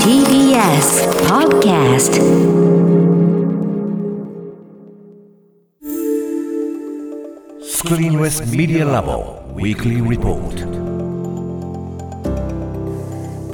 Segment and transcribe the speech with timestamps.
[0.00, 0.88] TBS
[1.28, 2.16] Podcast.
[7.60, 10.85] Screenless Media Lab Weekly Report.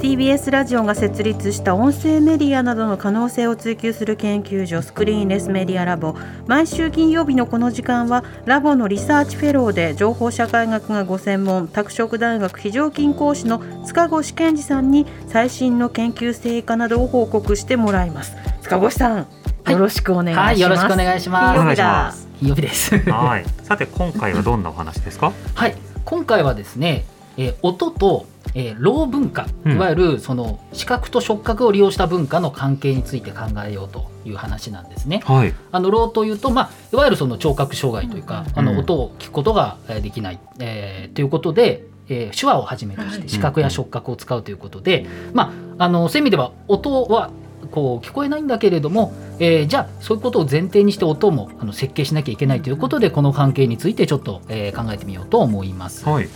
[0.03, 6.13] TBS ラジオが設立した音声メディアなどの可能性を追求する研究所 Screenless Media Lab。
[6.45, 18.35] 毎週金曜日のこの時間はラボのリサーチフェローで情報社会学がご専門拓殖大学非常勤講師の塚越健司さんに最新の研究成果などを報告してもらいます。
[18.63, 19.27] 塚越さん、
[19.69, 21.55] よろしくお願いします、はいよろしくお願いします。
[21.55, 22.13] 金曜日だ。
[22.39, 22.97] 金曜日です。
[23.09, 23.45] はい。
[23.63, 25.31] さて今回はどんなお話ですか？
[25.55, 27.05] はい、今回はですね、
[27.37, 28.25] えー音と、
[28.55, 35.21] えー、ろう文化、うんいわゆるその視覚と触覚を利用した文化の関係について考えようという話なんですね。
[35.25, 35.53] はい。
[35.71, 47.31] あのろうというと、まあ、いわゆるその聴覚障害というか、あうんの音を聞くことがえーできない、えーということで、えー手話をはじめとして視覚や触覚を使うということで、まあ、あのそういう意味では音は
[47.71, 56.07] こう聞こえないんだけれども、えーじゃあそういうことを前提にして音もあの設計しなきゃいけないということでこの関係についてちょっと、えー考えてみようと思います。
[56.07, 56.27] はい。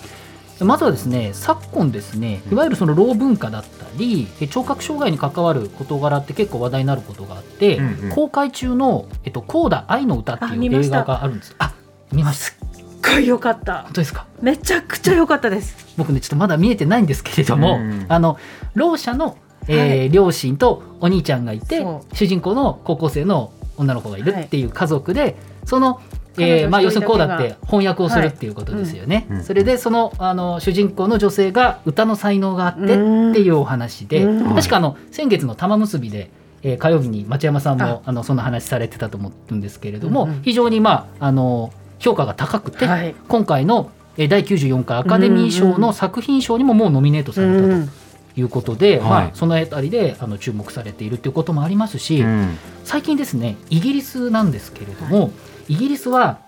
[0.62, 8.10] まずはですね昨今ですねいわゆるそのろう文化だったりえ聴覚障害に関わる事柄って結構話題になることがあって、うんうん。
[8.12, 11.56] 公開中の「えっと、コーダ愛の歌」ってあいう映画があるんです。
[11.60, 11.74] あ
[12.12, 12.46] 見ました。
[12.46, 13.84] すっごい良かった。
[13.84, 14.26] 本当ですか？
[14.42, 15.94] めちゃくちゃ良かったです。
[15.98, 18.38] 僕ねちょっとまだ見えてないんですけれども、うんあの
[18.74, 20.10] ろう者の、えーはい。
[20.10, 29.28] 両親とお兄ちゃんがいてそ主人公の高校生の女の子がいるっていう家族で、その、彼女えーまあ、要するにこうだって翻訳をするっていうことですよね。
[29.30, 29.44] うん。
[29.44, 34.56] それでそのあの主人公の女性が歌の才能があってっていうお話で、うん。
[34.56, 36.30] 確かあの先月の玉結びで、
[36.64, 38.02] えー火曜日に町山さんもあ。
[38.06, 40.42] あのその話されてたと思うんですけれども、うんうん。
[40.44, 43.16] 非常にまああの評価が高くて、はい。
[43.28, 47.90] 今回のえー第94回アカデミー賞の作品賞にももうノミネートされたとうん。
[48.36, 52.56] いうことで、はいまあ、そのあたりであの注目されているということもありますし、うん。
[52.84, 55.32] 最近ですねイギリスなんですけれども、
[55.68, 56.40] イギリスは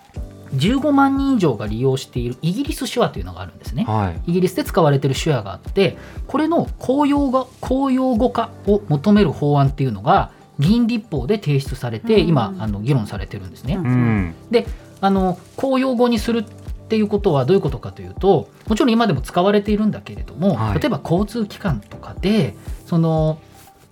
[0.55, 3.83] 15万人以上が利用しているイギリス手話というのがあるんですね。
[3.83, 4.31] はい。
[4.31, 13.75] イギリスで使われている手話があってこれの公用語公用語化を求める法案っていうのが議員立法で提出されて、うん今あの議論されてるんですね。
[13.75, 14.35] うん。
[14.49, 14.65] で
[15.01, 16.43] あの公用語にするっ
[16.89, 22.55] ていうことはどういうことかというともちろん今でも使われているんだけれども、はい例えば交通機関とかで
[22.87, 23.39] その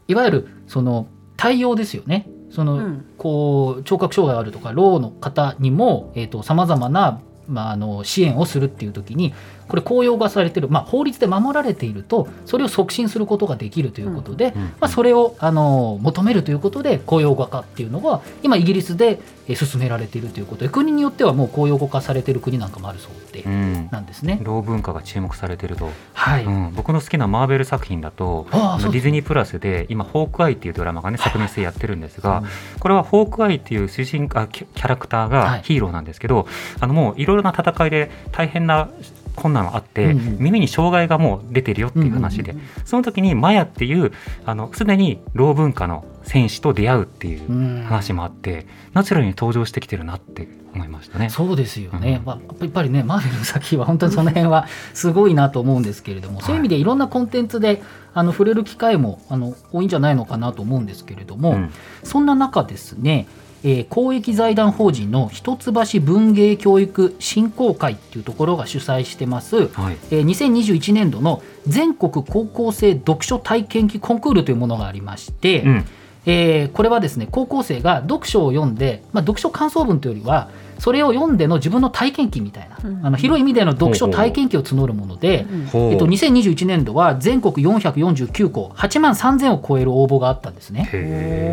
[0.08, 1.08] いわゆるその
[1.38, 3.06] 対応ですよねその、うん。
[3.20, 9.36] こう聴覚障害があるとかろうの方にもさまざまな、まあ、あの支援をするっていう時に
[9.68, 23.90] これ公用化されてる、まあ、法律で守られているとそれを促進することができるということで、うんまあ、それをあの求めるということで公用語化っていうのが今イギリスでえ進められているということで国によってはもう公用語化されている国なんかもあるそうで、うん。
[23.92, 24.40] なんですね。
[24.44, 32.44] 老文化が注目されてると、はい、うん、僕の好きなマーベル作品だとあディズニープラスで今「ホークアイ」っていうドラマがね昨年生やってるんですが、
[32.80, 35.58] これはホークアイっていう主人あキャラクターはい。
[35.58, 36.48] がヒーローなんですけど、
[36.80, 38.90] あのもういろいろな戦いで大変な
[39.38, 40.38] 困難があって、うんうん。
[40.40, 44.12] 耳に障害がもう出てるよっていう話で、うんうんその時にマヤっていう
[44.46, 47.84] あのすでに老文化の戦士と出会うっていううん。
[47.84, 51.30] 話もあって、ナチュラルに登場してきてるなって思いましたね。
[51.30, 52.26] そうですよね、うん。
[52.26, 57.82] まあ、やっぱりねマーベルの作品は本当にその辺は すごいなと思うんですけれども、そういう意味でいろんなコンテンツで
[58.14, 61.72] あの触れる機会もあの多いんじゃないのかなと思うんですけれども、うん。
[62.04, 63.28] そんな中ですね、
[63.68, 69.98] えー公益財団法人の一橋文芸教育振興会っていうところが主催してます、はい。
[70.10, 75.86] えー2021年度の全国高校生読書体験記コンクールというものがありまして、うん
[76.28, 80.50] えーこれはですね高校生が読書を読んで、まあ、読書感想文というよりは
[80.80, 83.06] それを読んでの自分の体験記みたいな、うん。
[83.06, 90.90] あの広い意味での読書体験記を募るもので、ほうえっと、2021年度は全国449校8万3000を超える応募があったんですね。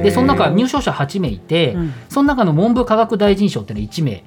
[0.05, 1.95] でその中入賞者8名いて、うん。
[2.09, 4.25] その中の文部科学大臣賞っていうのは1名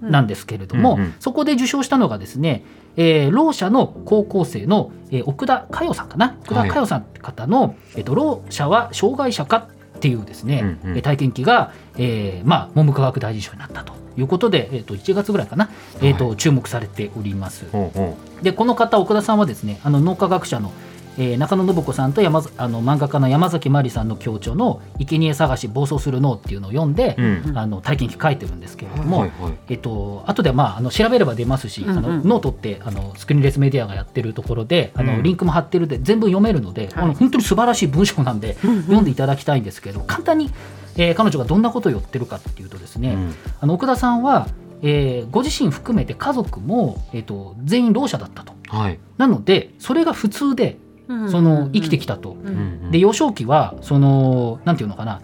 [0.00, 2.64] なんですけれども、うんうんそこで受賞したのがですね、
[2.96, 6.36] えー、ろう者の高校生の、えー奥田佳代さんかな。
[6.42, 9.68] 奥田佳代さんって方の、えっとろう者は障害者か
[10.02, 10.96] っていうですね、うんうん。
[10.96, 15.70] えー体験記が、えーまあ、文部科学大臣賞になったということで、えー、と1月ぐらいかな、
[16.00, 17.66] えーと注目されております。
[17.70, 20.72] ほうほでこの方奥田さんはですねあの脳科学者の、
[21.18, 27.58] えー中野信子さんと山あの漫画家のヤマザキマリさんの共著の「生贄探し暴走する脳」っていうのを読んで、ううん。
[27.58, 31.98] あの体験記書いてるんですけれども、はいはいえっと後でまああの調べれば出ますし、うんうん。
[31.98, 40.50] あのノートってあの Screenless Media がやってるところであの、うんリンクも貼ってるんで全部読めるので、あの本当に素晴らしい文章なんで、読んでいただきたいんですけど簡単に、
[40.96, 43.34] えー彼女がどんなことを言ってるかっていうとですね、うん。
[43.60, 44.48] あの奥田さんは、
[44.82, 48.52] えーご自身含めて家族も、えー、と全員ろう者だったと。
[48.68, 48.98] はい。
[49.18, 50.91] なのでそれが普通でうん
[51.30, 52.30] その生きてきたと。
[52.32, 55.20] うんで幼少期はそのなんていうのかな、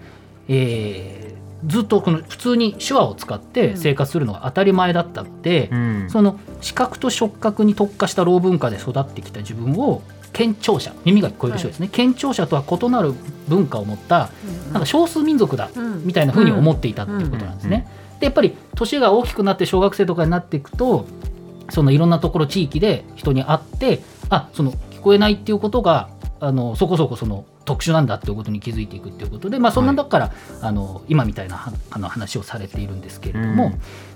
[0.48, 1.28] えー
[1.66, 6.06] ずっとこの普通に手話を使って生活するのが当たり前だったので、うん。
[6.08, 10.02] その視覚と触覚に特化したろう文化で育ってきた自分を
[10.32, 13.12] 健聴者耳が聞こえる人ですね、健聴者とは異なる
[13.48, 14.30] 文化を持った
[14.72, 16.06] なんか少数民族だうん。
[16.06, 17.88] みたいな風に思っていたっていうことなんですね。
[18.20, 21.06] でやっぱり年が大きくなって小学生とかになっていくと
[21.70, 24.00] そのいろんなところ地域で人に会って
[24.30, 26.10] あその聞こえないっていうことが
[26.40, 33.72] あのそこそこその特殊なんだっていうことに気づいていくっていうことで、まあ、そんなだから、あの今みたいなはあの話をされているんですけれども、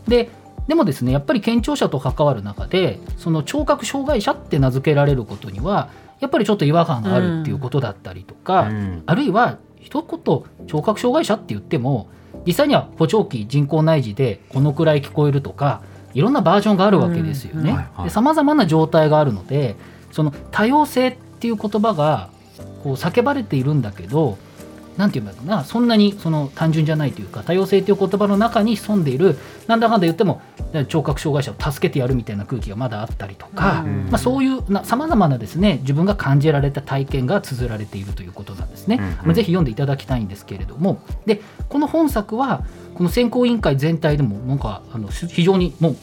[0.08, 0.30] で
[0.68, 5.90] でもですねやっぱり健聴者と関わる中でその聴覚障害者って名付けられることには
[6.20, 9.02] やっぱりちょっと違和感があるっていうことだったりとか、うん。
[9.06, 12.08] あるいは一言聴覚障害者って言っても
[12.46, 15.82] 実際には補聴器人工内耳でこのくらい聞こえるとか
[16.14, 17.64] いろんなバージョンがあるわけですようん。
[17.64, 18.10] ねはいはい。
[18.10, 19.74] さまざまな状態があるので
[20.12, 22.28] その多様性っていう言葉が
[22.84, 24.38] こう叫ばれているんだけど
[24.96, 30.42] なんていうんだろうなそんなにその単純じゃないというか多様性という言葉の中に潜んでいるなんだかんだ言っても
[30.88, 38.96] 聴覚障害者を助けてやるみたいな空気がまだあったりとか、うんまあ、そういうさまざまなですね自分が感じられた体験が綴られているということなんですね。
[38.96, 39.12] うんうん。
[39.12, 41.02] まあぜひ読んでいただきたいんですけれども。
[41.26, 45.96] でこの本作はこの選考委員会全体でもなんかあの非常にもう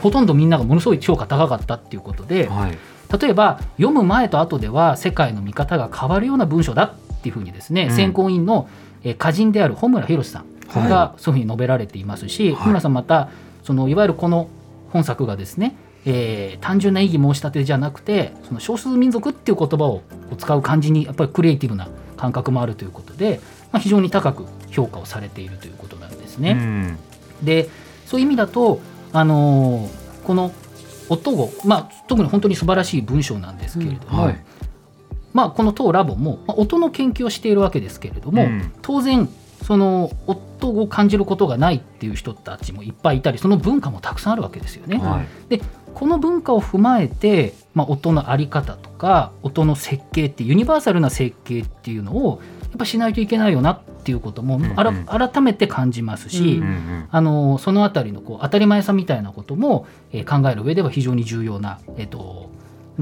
[0.00, 2.78] ほとんどみんながものすごい評価高かったっていうことではい
[3.20, 7.96] 例えば読む前と後では世界の見方が変わるような文章だっていうふうにですね、うん。
[7.96, 8.68] 選考委員の
[9.04, 10.88] えー歌人である穂村弘さんはい。
[10.90, 13.28] がそういうふうに述べられていますし、穂村さんまた
[13.62, 14.48] そのいわゆるこの
[14.90, 15.76] 本作がですね、
[16.06, 20.02] えー単純な意義申し立てじゃなくてその少数民族っていう言葉を
[20.38, 23.40] 使う感じにやっぱりクリエイティブな感覚もあるということで、
[23.72, 26.52] まあ、非常に高く評価をされているということなんですね。
[26.52, 26.98] うん。
[27.42, 27.68] で
[28.06, 28.80] そういう意味だと、
[29.12, 30.52] あのーこの
[31.12, 34.44] 音語、まあ、特に本当に素晴らしい文章なんですけれども、はい。
[35.32, 38.72] まあ、この当ラボも、まあ、音の研究をしているわけですけれども、うん。
[38.82, 39.28] 当然
[39.62, 44.98] その音を感じることがないっていう人たちもいっぱいいたりその文化もたくさんあるわけですよね。
[44.98, 45.26] はい。
[45.48, 45.62] で
[45.94, 54.72] この文化を踏まえて、まあ、音のあり方とか音の設計ってユニバーサルな設計っていうのをやっぱしないといけないよなっていうことも、んうん。
[54.78, 54.92] あら
[55.30, 57.08] 改めて感じますし、うんうんうん。
[57.10, 62.50] あのそのあたりのこう当たり前さみたいなことも、えー考える上では非常に重要な、えっと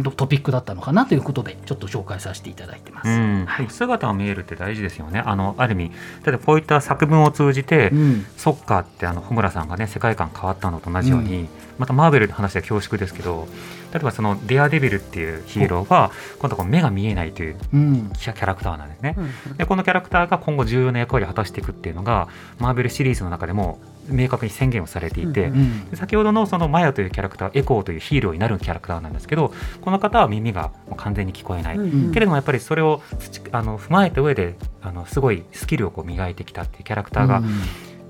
[0.05, 3.09] トトピックだったのかなということでちょっと紹介させていただいてます。
[3.09, 3.45] うん。
[3.47, 3.69] はい。
[3.69, 5.21] 姿が見えるって大事ですよね。
[5.25, 5.89] あのある意味
[6.25, 8.27] 例えばこういった作文を通じて、うん。
[8.37, 11.49] そっかってあの穂村さんがね世界観変わったのと同じように、
[11.79, 13.49] またマーベルの話で恐縮ですけど
[13.93, 18.11] 例えばそのデアデビルっていうヒーローは今度目が見えないといううん。
[18.19, 19.15] キャラクターなんですね。
[19.17, 22.29] うんでこのキャラクターが今後重要な役割を果たしていくっていうのが
[22.59, 23.79] マーベルシリーズの中でも
[24.09, 25.91] 明確に宣言をされていて、うんうん。
[25.91, 37.43] で先ほどのそのマヤというキャラクターエコーというヒーローになるキャラクターなんですけどこの方は耳が完全に聞こえない、うんけれどもやっぱりそれを培あの踏まえた上であのすごいスキルをこう磨いてきたっていうキャラクターが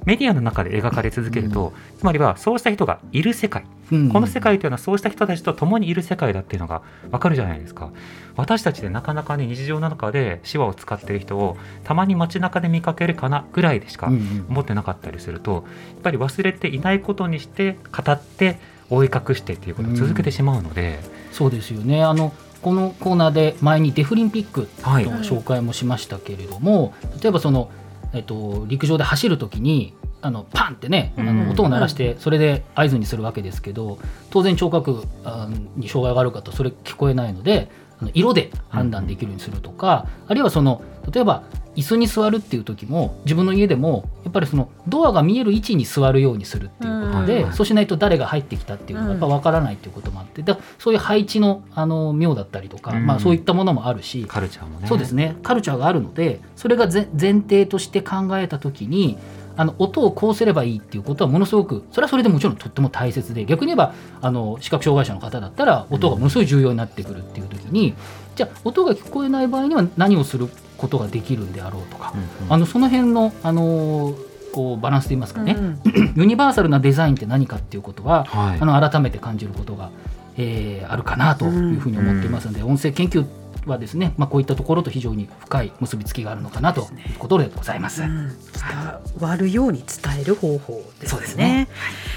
[0.05, 4.09] メディアの中で描かれ続けると、つまりはそうした人がいる世界、うん。
[4.09, 7.91] この世界というのはそうした人たちと共にいる世界だっていうのが分かるじゃないですか。
[8.37, 14.47] 私たちでなかなかね日常の中で手話を使っている人をたまに街中で見かけるかなぐらいでしかうんうん。
[14.49, 15.63] 思ってなかったりするとやっ
[16.03, 18.59] ぱり忘れていないことにして語って
[18.89, 20.99] 覆い隠してっていうことを続けてしまうので、
[21.33, 22.03] そうですよね。
[22.03, 22.33] あの
[22.63, 25.05] このコーナーで前にデフリンピックはい。
[25.05, 27.71] の紹介もしましたけれども、例えばその、
[28.13, 31.47] えっと、陸上で走る時にあのパンってねあうん。
[31.47, 33.99] の音を鳴らしてそれで合図にするわけですけど
[34.31, 37.71] 当然聴覚あに障害がある方それ聞こえないので
[38.15, 41.43] 色で判断できるようにするとか、あるいはその例えば
[41.77, 47.53] 椅子に座るっていう時も自分の家でもやっぱりそのドアが見える位置に座るようにするっていうことで、うん。
[47.53, 53.07] そうしないと誰が入ってきたっていうのがやっぱ分からないっていうこともあってだそういう配置のあの妙だったりとか、うん。
[53.07, 54.89] まあ、そういったものもあるし、カルチャーもね。
[54.89, 55.37] そうですね。
[55.43, 59.19] カルチャーがあるのでそれがぜ前提として考えた時に
[59.61, 67.95] あの音をこうすればいいっていうことはものすごくそれはそれでもちろんとっても大切で逆に言えばあの視覚障害者の方だったら音がものすごい重要になってくるっていう時に、
[68.37, 70.49] じゃあ音が聞こえない場合には何をする
[70.79, 72.53] ことができるんであろうとか、うんうん。
[72.55, 74.15] あのその辺のあの
[74.55, 75.81] こうバランスといいますかね、うん
[76.17, 78.59] ユニバーサルなデザインって何かっていうことは、はい。
[78.59, 79.91] あの改めて感じることが、
[80.39, 83.27] えーあるかなというふうに思っていますので、音声研究
[83.67, 88.03] はですね、まあ、こういったところと非常に深い結びつきがあるのかなということでございます。
[88.03, 88.31] うん
[88.61, 91.09] 伝わるように伝える方法ですね。
[91.09, 91.69] そうですね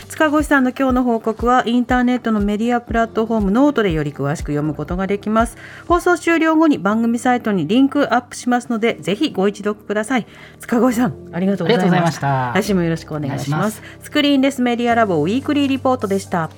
[0.09, 5.57] 塚越さんの今日の報告はインターネットのメディアプラットフォームノートでより詳しく読むことができます。
[5.87, 10.27] 放送終了後に番組サイトにリンクアップしますので、ぜひご一読ください。
[10.59, 12.51] 塚越さん、ありがとうございました。
[12.53, 13.81] 来週もよろしくお願いします。
[14.01, 16.49] Screenless Media Lab Weekly Report でした。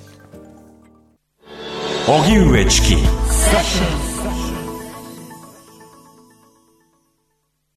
[2.06, 2.96] 荻上チキ